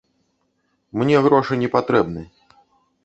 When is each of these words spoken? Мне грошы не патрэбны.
Мне 1.01 1.21
грошы 1.27 1.53
не 1.65 1.69
патрэбны. 1.77 2.21